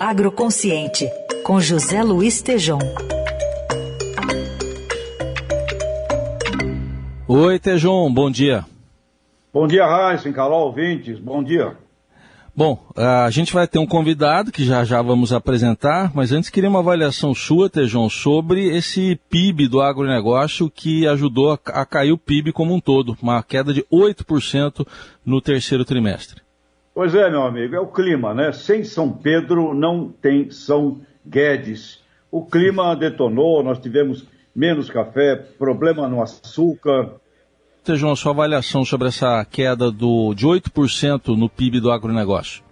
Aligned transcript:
Agroconsciente, 0.00 1.10
com 1.42 1.60
José 1.60 2.02
Luiz 2.02 2.40
Tejom. 2.42 2.78
Oi, 7.26 7.58
Tejom, 7.58 8.12
bom 8.12 8.30
dia. 8.30 8.64
Bom 9.52 9.66
dia, 9.66 9.86
Raíssa, 9.86 10.30
Carol, 10.32 10.66
ouvintes, 10.66 11.18
bom 11.18 11.42
dia. 11.42 11.76
Bom, 12.54 12.78
a 12.96 13.28
gente 13.30 13.52
vai 13.52 13.68
ter 13.68 13.78
um 13.78 13.86
convidado 13.86 14.50
que 14.50 14.64
já 14.64 14.82
já 14.82 15.02
vamos 15.02 15.32
apresentar, 15.32 16.10
mas 16.14 16.32
antes 16.32 16.48
queria 16.48 16.70
uma 16.70 16.78
avaliação 16.78 17.34
sua, 17.34 17.68
Tejão, 17.68 18.08
sobre 18.08 18.74
esse 18.74 19.20
PIB 19.28 19.68
do 19.68 19.82
agronegócio 19.82 20.70
que 20.70 21.06
ajudou 21.06 21.52
a, 21.52 21.58
a 21.66 21.84
cair 21.84 22.12
o 22.12 22.18
PIB 22.18 22.52
como 22.52 22.74
um 22.74 22.80
todo, 22.80 23.16
uma 23.20 23.42
queda 23.42 23.74
de 23.74 23.82
8% 23.92 24.86
no 25.24 25.40
terceiro 25.42 25.84
trimestre. 25.84 26.45
Pois 26.96 27.14
é, 27.14 27.28
meu 27.28 27.42
amigo, 27.42 27.74
é 27.74 27.78
o 27.78 27.88
clima, 27.88 28.32
né? 28.32 28.52
Sem 28.52 28.82
São 28.82 29.12
Pedro 29.12 29.74
não 29.74 30.08
tem 30.08 30.50
São 30.50 31.02
Guedes. 31.28 32.02
O 32.30 32.46
clima 32.46 32.96
detonou, 32.96 33.62
nós 33.62 33.78
tivemos 33.78 34.26
menos 34.54 34.88
café, 34.88 35.36
problema 35.36 36.08
no 36.08 36.22
açúcar, 36.22 37.10
a 37.86 38.16
sua 38.16 38.32
avaliação 38.32 38.82
sobre 38.82 39.08
essa 39.08 39.44
queda 39.44 39.92
do, 39.92 40.32
de 40.34 40.46
8% 40.46 41.36
no 41.36 41.50
PIB 41.50 41.80
do 41.80 41.90
agronegócio? 41.90 42.64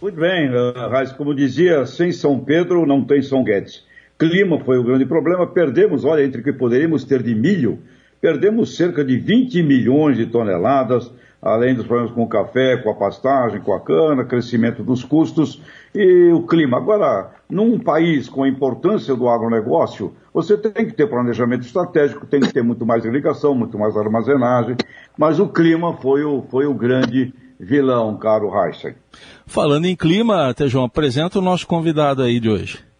Muito 0.00 0.20
bem, 0.20 0.50
Raiz, 0.90 1.10
como 1.12 1.34
dizia, 1.34 1.86
sem 1.86 2.12
São 2.12 2.38
Pedro 2.38 2.84
não 2.84 3.02
tem 3.02 3.22
São 3.22 3.42
Guedes. 3.42 3.82
Clima 4.18 4.60
foi 4.60 4.76
o 4.76 4.84
grande 4.84 5.06
problema, 5.06 5.46
perdemos, 5.46 6.04
olha, 6.04 6.22
entre 6.22 6.42
o 6.42 6.44
que 6.44 6.52
poderíamos 6.52 7.02
ter 7.02 7.22
de 7.22 7.34
milho, 7.34 7.78
perdemos 8.20 8.76
cerca 8.76 9.02
de 9.02 9.16
20 9.16 9.62
milhões 9.62 10.18
de 10.18 10.26
toneladas, 10.26 11.10
além 11.42 11.74
dos 11.74 11.86
problemas 11.86 12.12
com 12.12 12.22
o 12.22 12.28
café, 12.28 12.76
com 12.76 12.90
a 12.90 12.94
pastagem, 12.94 13.60
com 13.60 13.72
a 13.72 13.80
cana, 13.80 14.24
crescimento 14.24 14.82
dos 14.82 15.02
custos 15.02 15.60
e 15.94 16.30
o 16.32 16.42
clima. 16.42 16.76
Agora, 16.76 17.30
num 17.48 17.78
país 17.78 18.28
com 18.28 18.42
a 18.42 18.48
importância 18.48 19.14
do 19.14 19.28
agronegócio, 19.28 20.14
você 20.32 20.56
tem 20.56 20.86
que 20.86 20.92
ter 20.92 21.06
planejamento 21.08 21.62
estratégico, 21.62 22.26
tem 22.26 22.40
que 22.40 22.52
ter 22.52 22.62
muito 22.62 22.84
mais 22.84 23.04
irrigação, 23.04 23.54
muito 23.54 23.78
mais 23.78 23.96
armazenagem, 23.96 24.76
mas 25.16 25.40
o 25.40 25.48
clima 25.48 25.96
foi 25.96 26.24
o, 26.24 26.42
foi 26.50 26.66
o 26.66 26.74
grande 26.74 27.32
vilão, 27.58 28.16
caro 28.16 28.50
Heisen. 28.54 28.94
Falando 29.46 29.86
em 29.86 29.96
clima, 29.96 30.52
Tejão, 30.54 30.84
apresenta 30.84 31.38
o 31.38 31.42
nosso 31.42 31.66
convidado 31.66 32.22
aí 32.22 32.38
de 32.38 32.48
hoje. 32.48 32.90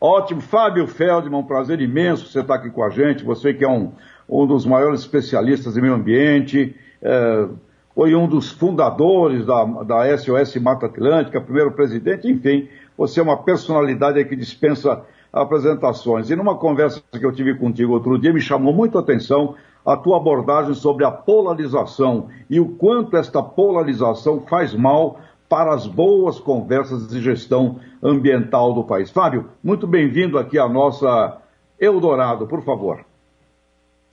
Ótimo, 0.00 0.40
Fábio 0.40 0.86
Feldman, 0.86 1.40
um 1.40 1.44
prazer 1.44 1.80
imenso 1.80 2.26
você 2.26 2.40
estar 2.40 2.56
aqui 2.56 2.68
com 2.68 2.82
a 2.84 2.90
gente, 2.90 3.24
você 3.24 3.54
que 3.54 3.64
é 3.64 3.68
um, 3.68 3.92
um 4.28 4.46
dos 4.46 4.64
maiores 4.64 5.00
especialistas 5.00 5.76
em 5.76 5.80
meio 5.80 5.94
ambiente, 5.94 6.74
é, 7.02 7.48
foi 7.94 8.14
um 8.14 8.26
dos 8.26 8.50
fundadores 8.50 9.46
da, 9.46 9.64
da 9.64 10.18
SOS 10.18 10.56
Mata 10.56 10.86
Atlântica, 10.86 11.40
primeiro 11.40 11.72
presidente, 11.72 12.28
enfim, 12.28 12.68
você 12.96 13.20
é 13.20 13.22
uma 13.22 13.36
personalidade 13.36 14.24
que 14.24 14.34
dispensa 14.34 15.02
apresentações. 15.32 16.30
E 16.30 16.36
numa 16.36 16.56
conversa 16.56 17.02
que 17.10 17.24
eu 17.24 17.32
tive 17.32 17.54
contigo 17.54 17.92
outro 17.92 18.18
dia, 18.18 18.32
me 18.32 18.40
chamou 18.40 18.72
muito 18.72 18.98
a 18.98 19.00
atenção 19.00 19.54
a 19.84 19.96
tua 19.96 20.16
abordagem 20.16 20.74
sobre 20.74 21.04
a 21.04 21.10
polarização 21.10 22.28
e 22.48 22.58
o 22.58 22.68
quanto 22.68 23.16
esta 23.16 23.42
polarização 23.42 24.40
faz 24.48 24.72
mal 24.72 25.20
para 25.48 25.74
as 25.74 25.86
boas 25.86 26.40
conversas 26.40 27.08
de 27.08 27.20
gestão 27.20 27.78
ambiental 28.02 28.72
do 28.72 28.82
país. 28.82 29.10
Fábio, 29.10 29.50
muito 29.62 29.86
bem-vindo 29.86 30.38
aqui 30.38 30.58
à 30.58 30.68
nossa 30.68 31.38
Eldorado, 31.78 32.46
por 32.46 32.62
favor. 32.62 33.04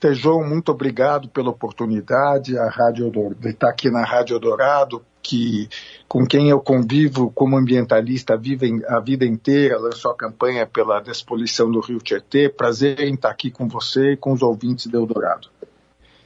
Tejon, 0.02 0.42
muito 0.42 0.72
obrigado 0.72 1.28
pela 1.28 1.50
oportunidade, 1.50 2.58
a 2.58 2.68
Rádio 2.68 3.08
de 3.38 3.50
estar 3.50 3.68
aqui 3.68 3.88
na 3.88 4.04
Rádio 4.04 4.36
Dourado, 4.40 5.00
que 5.22 5.68
com 6.08 6.26
quem 6.26 6.50
eu 6.50 6.58
convivo 6.58 7.30
como 7.30 7.56
ambientalista 7.56 8.36
vive 8.36 8.84
a 8.88 8.98
vida 8.98 9.24
inteira, 9.24 9.78
lançou 9.78 10.10
a 10.10 10.16
campanha 10.16 10.66
pela 10.66 10.98
despoluição 10.98 11.70
do 11.70 11.78
Rio 11.78 11.98
Tietê. 11.98 12.48
Prazer 12.48 12.98
em 12.98 13.14
estar 13.14 13.30
aqui 13.30 13.48
com 13.48 13.68
você 13.68 14.14
e 14.14 14.16
com 14.16 14.32
os 14.32 14.42
ouvintes 14.42 14.88
de 14.90 14.96
Eldorado. 14.96 15.46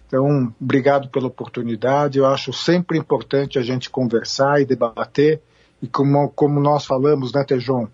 Então, 0.06 0.54
obrigado 0.58 1.10
pela 1.10 1.26
oportunidade. 1.26 2.18
Eu 2.18 2.24
acho 2.24 2.54
sempre 2.54 2.96
importante 2.96 3.58
a 3.58 3.62
gente 3.62 3.90
conversar 3.90 4.58
e 4.58 4.64
debater. 4.64 5.42
E 5.82 5.86
como, 5.86 6.30
como 6.30 6.60
nós 6.60 6.86
falamos, 6.86 7.30
né, 7.30 7.44
Tejon? 7.44 7.88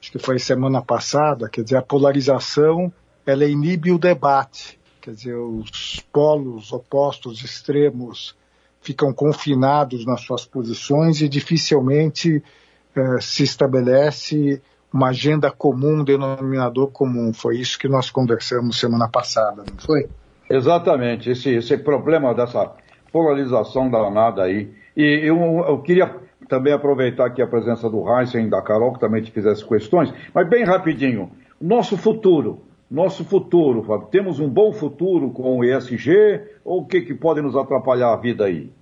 Acho 0.00 0.10
que 0.10 0.18
foi 0.18 0.40
semana 0.40 0.82
passada, 0.82 1.48
quer 1.48 1.62
dizer, 1.62 1.76
a 1.76 1.82
polarização 1.82 2.92
ela 3.24 3.44
inibe 3.44 3.92
o 3.92 3.98
debate 3.98 4.77
quer 5.00 5.12
dizer, 5.12 5.34
os 5.34 6.00
polos 6.12 6.72
opostos 6.72 7.42
extremos 7.42 8.36
ficam 8.80 9.12
confinados 9.12 10.04
nas 10.06 10.20
suas 10.20 10.44
posições 10.44 11.20
e 11.20 11.28
dificilmente 11.28 12.42
eh, 12.94 13.20
se 13.20 13.42
estabelece 13.42 14.62
uma 14.92 15.08
agenda 15.08 15.50
comum, 15.50 16.00
um 16.00 16.04
denominador 16.04 16.88
comum. 16.90 17.32
Foi 17.32 17.58
isso 17.58 17.78
que 17.78 17.88
nós 17.88 18.10
conversamos 18.10 18.78
semana 18.78 19.08
passada, 19.08 19.64
não 19.68 19.78
foi? 19.78 20.08
Exatamente, 20.48 21.30
esse, 21.30 21.50
esse 21.50 21.76
problema 21.76 22.34
dessa 22.34 22.72
polarização 23.12 23.90
danada 23.90 24.42
aí. 24.42 24.72
E 24.96 25.20
eu, 25.22 25.36
eu 25.68 25.82
queria 25.82 26.16
também 26.48 26.72
aproveitar 26.72 27.26
aqui 27.26 27.42
a 27.42 27.46
presença 27.46 27.90
do 27.90 28.08
Heisen 28.08 28.46
e 28.46 28.50
da 28.50 28.62
Carol, 28.62 28.94
que 28.94 29.00
também 29.00 29.22
te 29.22 29.30
fizesse 29.30 29.64
questões, 29.64 30.12
mas 30.32 30.48
bem 30.48 30.64
rapidinho, 30.64 31.30
nosso 31.60 31.96
futuro, 31.96 32.62
nosso 32.90 33.24
futuro, 33.24 33.82
Fábio? 33.82 34.08
Temos 34.08 34.40
um 34.40 34.48
bom 34.48 34.72
futuro 34.72 35.30
com 35.30 35.58
o 35.58 35.64
ESG 35.64 36.40
ou 36.64 36.80
o 36.80 36.86
que, 36.86 37.02
que 37.02 37.14
pode 37.14 37.40
nos 37.42 37.56
atrapalhar 37.56 38.12
a 38.12 38.16
vida 38.16 38.44
aí? 38.44 38.72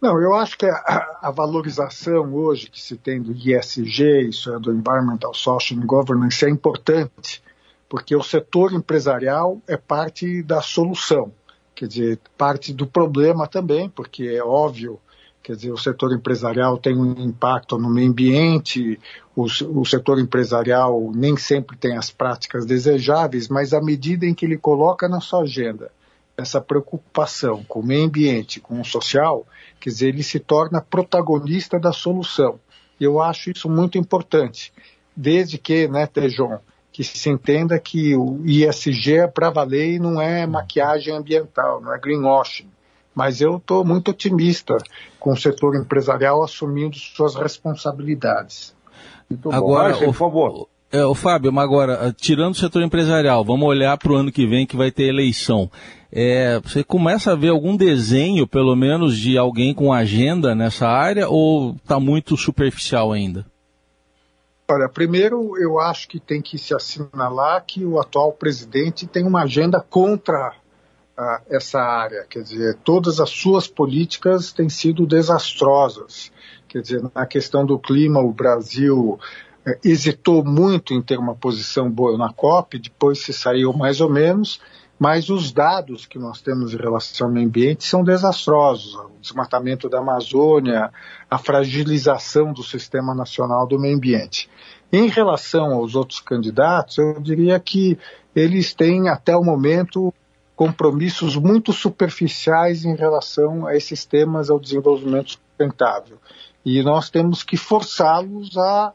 Não, 0.00 0.20
eu 0.20 0.34
acho 0.34 0.58
que 0.58 0.66
a, 0.66 1.18
a, 1.22 1.30
valorização 1.30 2.34
hoje 2.34 2.70
que 2.70 2.80
se 2.80 2.96
tem 2.96 3.20
do 3.20 3.32
ESG, 3.32 4.28
isso 4.28 4.54
é 4.54 4.58
do 4.58 4.72
Environmental 4.72 5.32
Social 5.32 5.80
Governance, 5.80 6.44
é 6.44 6.50
importante, 6.50 7.42
porque 7.88 8.14
o 8.14 8.22
setor 8.22 8.72
empresarial 8.72 9.60
é 9.66 9.76
parte 9.76 10.42
da 10.42 10.60
solução, 10.60 11.32
quer 11.74 11.88
dizer, 11.88 12.20
parte 12.36 12.74
do 12.74 12.86
problema 12.86 13.48
também, 13.48 13.88
porque 13.88 14.24
é 14.24 14.44
óbvio 14.44 15.00
Quer 15.42 15.54
dizer, 15.54 15.70
o 15.70 15.78
setor 15.78 16.12
empresarial 16.12 16.76
tem 16.76 16.96
um 16.96 17.12
impacto 17.22 17.78
no 17.78 17.88
meio 17.88 18.10
ambiente, 18.10 18.98
o, 19.34 19.44
o, 19.44 19.84
setor 19.84 20.18
empresarial 20.18 21.12
nem 21.14 21.36
sempre 21.36 21.76
tem 21.76 21.96
as 21.96 22.10
práticas 22.10 22.66
desejáveis, 22.66 23.48
mas 23.48 23.72
à 23.72 23.80
medida 23.80 24.26
em 24.26 24.34
que 24.34 24.44
ele 24.44 24.58
coloca 24.58 25.08
na 25.08 25.20
sua 25.20 25.42
agenda 25.42 25.92
essa 26.36 26.60
preocupação 26.60 27.64
com 27.64 27.80
o 27.80 27.86
meio 27.86 28.06
ambiente, 28.06 28.60
com 28.60 28.80
o 28.80 28.84
social, 28.84 29.46
quer 29.78 29.90
dizer, 29.90 30.08
ele 30.08 30.22
se 30.22 30.40
torna 30.40 30.80
protagonista 30.80 31.78
da 31.78 31.92
solução. 31.92 32.58
Eu 33.00 33.22
acho 33.22 33.50
isso 33.50 33.70
muito 33.70 33.96
importante, 33.96 34.72
desde 35.14 35.58
que, 35.58 35.86
né, 35.86 36.06
Tejon, 36.06 36.58
que 36.90 37.04
se 37.04 37.30
entenda 37.30 37.78
que 37.78 38.16
o 38.16 38.42
ISG 38.44 39.18
é 39.18 39.26
para 39.26 39.50
valer 39.50 39.94
e 39.94 39.98
não 39.98 40.20
é 40.20 40.46
maquiagem 40.46 41.14
ambiental, 41.14 41.80
não 41.80 41.94
é 41.94 41.98
greenwashing 41.98 42.68
mas 43.16 43.40
eu 43.40 43.56
estou 43.56 43.82
muito 43.82 44.10
otimista 44.10 44.76
com 45.18 45.32
o 45.32 45.36
setor 45.36 45.74
empresarial 45.74 46.44
assumindo 46.44 46.96
suas 46.98 47.34
responsabilidades. 47.34 48.76
Muito 49.28 49.50
agora, 49.50 49.94
bom. 49.94 50.04
por 50.04 50.14
favor. 50.14 50.68
É, 50.92 51.02
o 51.02 51.14
Fábio, 51.14 51.50
mas 51.50 51.64
agora, 51.64 52.14
tirando 52.14 52.52
o 52.52 52.58
setor 52.58 52.82
empresarial, 52.82 53.42
vamos 53.42 53.66
olhar 53.66 53.96
para 53.96 54.12
o 54.12 54.16
ano 54.16 54.30
que 54.30 54.46
vem 54.46 54.66
que 54.66 54.76
vai 54.76 54.90
ter 54.90 55.04
eleição. 55.04 55.70
É, 56.12 56.60
você 56.60 56.84
começa 56.84 57.32
a 57.32 57.34
ver 57.34 57.48
algum 57.48 57.74
desenho, 57.74 58.46
pelo 58.46 58.76
menos, 58.76 59.16
de 59.16 59.38
alguém 59.38 59.72
com 59.72 59.92
agenda 59.92 60.54
nessa 60.54 60.86
área 60.86 61.26
ou 61.26 61.74
está 61.74 61.98
muito 61.98 62.36
superficial 62.36 63.12
ainda? 63.12 63.46
Olha, 64.70 64.88
primeiro 64.90 65.56
eu 65.58 65.80
acho 65.80 66.06
que 66.06 66.20
tem 66.20 66.42
que 66.42 66.58
se 66.58 66.74
assinalar 66.74 67.64
que 67.66 67.82
o 67.82 67.98
atual 67.98 68.32
presidente 68.32 69.06
tem 69.06 69.26
uma 69.26 69.42
agenda 69.42 69.80
contra 69.80 70.54
a, 71.16 71.40
essa 71.48 71.80
área. 71.80 72.26
Quer 72.28 72.42
dizer, 72.42 72.78
todas 72.84 73.20
as 73.20 73.30
suas 73.30 73.66
políticas 73.66 74.52
têm 74.52 74.68
sido 74.68 75.06
desastrosas. 75.06 76.30
Quer 76.68 76.82
dizer, 76.82 77.02
na 77.14 77.26
questão 77.26 77.64
do 77.64 77.78
clima, 77.78 78.20
o 78.20 78.32
Brasil 78.32 79.18
é, 79.66 79.78
hesitou 79.84 80.44
muito 80.44 80.92
em 80.92 81.00
ter 81.00 81.18
uma 81.18 81.34
posição 81.34 81.90
boa 81.90 82.16
na 82.18 82.32
COP, 82.32 82.78
depois 82.78 83.20
se 83.20 83.32
saiu 83.32 83.72
mais 83.72 84.00
ou 84.00 84.10
menos, 84.10 84.60
mas 84.98 85.28
os 85.28 85.52
dados 85.52 86.06
que 86.06 86.18
nós 86.18 86.40
temos 86.40 86.72
em 86.72 86.78
relação 86.78 87.26
ao 87.26 87.32
meio 87.32 87.46
ambiente 87.46 87.84
são 87.84 88.02
desastrosos. 88.02 88.94
O 88.94 89.10
desmatamento 89.20 89.88
da 89.88 89.98
Amazônia, 89.98 90.90
a 91.30 91.38
fragilização 91.38 92.52
do 92.52 92.62
Sistema 92.62 93.14
Nacional 93.14 93.66
do 93.66 93.78
Meio 93.78 93.96
Ambiente. 93.96 94.48
Em 94.92 95.08
relação 95.08 95.74
aos 95.74 95.94
outros 95.94 96.20
candidatos, 96.20 96.96
eu 96.98 97.20
diria 97.20 97.58
que 97.60 97.98
eles 98.34 98.72
têm, 98.72 99.08
até 99.08 99.36
o 99.36 99.42
momento, 99.42 100.14
compromissos 100.56 101.36
muito 101.36 101.70
superficiais 101.70 102.84
em 102.84 102.96
relação 102.96 103.66
a 103.66 103.76
esses 103.76 104.06
temas 104.06 104.48
ao 104.48 104.58
desenvolvimento 104.58 105.32
sustentável. 105.32 106.18
E 106.64 106.82
nós 106.82 107.10
temos 107.10 107.42
que 107.42 107.58
forçá-los 107.58 108.56
a 108.56 108.92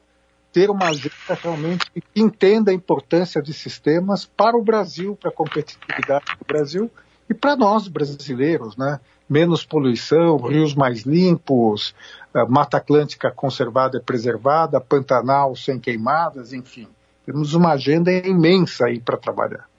ter 0.52 0.70
uma 0.70 0.90
agenda 0.90 1.40
realmente 1.42 1.90
que 1.92 2.04
entenda 2.16 2.72
a 2.72 2.74
importância 2.74 3.42
de 3.42 3.54
sistemas 3.54 4.26
para 4.26 4.58
o 4.58 4.64
Brasil, 4.64 5.16
para 5.16 5.30
a 5.30 5.34
competitividade 5.34 6.26
do 6.38 6.46
Brasil 6.46 6.92
e 7.30 7.34
para 7.34 7.56
nós 7.56 7.88
brasileiros, 7.88 8.76
né? 8.76 9.00
menos 9.30 9.64
poluição, 9.64 10.36
rios 10.38 10.76
mais 10.76 11.04
limpos, 11.04 11.96
Mata 12.50 12.78
Atlântica 12.78 13.32
conservada 13.32 13.98
e 13.98 14.02
preservada, 14.02 14.82
Pantanal 14.82 15.56
sem 15.56 15.80
queimadas, 15.80 16.52
enfim. 16.52 16.88
Temos 17.26 17.54
uma 17.54 17.72
agenda 17.72 18.12
imensa 18.12 18.88
aí 18.88 19.00
para 19.00 19.16
trabalhar. 19.16 19.71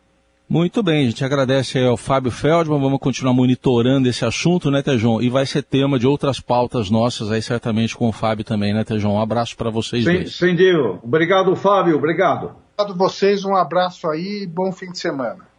Muito 0.52 0.82
bem, 0.82 1.06
a 1.06 1.08
gente 1.08 1.25
agradece 1.25 1.82
ao 1.82 1.96
Fábio 1.96 2.31
Feldman, 2.31 2.78
vamos 2.78 2.99
continuar 2.99 3.32
monitorando 3.32 4.06
esse 4.06 4.22
assunto, 4.22 4.70
né, 4.70 4.82
Tejon? 4.82 5.22
E 5.22 5.31
vai 5.31 5.46
ser 5.46 5.62
tema 5.62 5.99
de 5.99 6.06
outras 6.06 6.40
pautas 6.40 6.90
nossas 6.90 7.32
aí, 7.32 7.40
certamente 7.40 7.96
com 7.96 8.06
o 8.06 8.12
Fábio 8.12 8.44
também, 8.44 8.75
né, 8.75 8.84
Tejon? 8.84 9.14
Um 9.14 9.19
abraço 9.19 9.56
para 9.56 9.70
vocês 9.70 10.04
Sim, 10.04 10.12
dois. 10.12 10.34
Sim, 10.34 10.54
Obrigado, 11.02 11.56
Fábio, 11.56 11.96
obrigado. 11.96 12.54
Obrigado 12.76 12.99
vocês, 12.99 13.46
um 13.46 13.56
abraço 13.56 14.06
aí 14.10 14.43
e 14.43 14.46
bom 14.46 14.70
fim 14.72 14.90
de 14.90 14.99
semana. 14.99 15.51